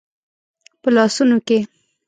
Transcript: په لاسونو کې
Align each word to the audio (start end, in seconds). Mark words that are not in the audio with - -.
په 0.81 0.89
لاسونو 0.95 1.37
کې 1.47 1.57